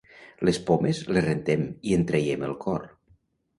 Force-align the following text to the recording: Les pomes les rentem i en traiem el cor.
Les 0.47 0.59
pomes 0.69 1.01
les 1.17 1.27
rentem 1.27 1.67
i 1.91 1.95
en 1.99 2.09
traiem 2.13 2.49
el 2.51 2.59
cor. 2.67 2.91